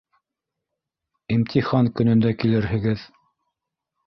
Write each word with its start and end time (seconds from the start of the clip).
—Имтихан 1.35 1.91
көнөндә 2.01 2.33
килерһегеҙ. 2.45 3.05